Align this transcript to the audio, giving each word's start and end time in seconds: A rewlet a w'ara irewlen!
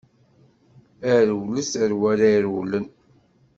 A 1.11 1.13
rewlet 1.27 1.71
a 1.83 1.85
w'ara 1.99 2.27
irewlen! 2.37 2.85